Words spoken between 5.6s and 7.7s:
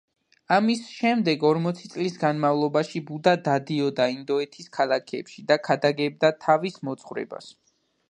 ქადაგებდა თავის მოძღვრებას.